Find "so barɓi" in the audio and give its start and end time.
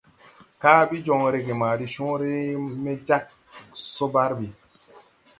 3.91-4.47